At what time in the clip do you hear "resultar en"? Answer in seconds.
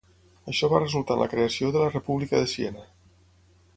0.83-1.21